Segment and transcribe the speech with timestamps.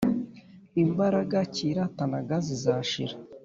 [0.83, 3.15] imbaraga cyiratanaga zizashira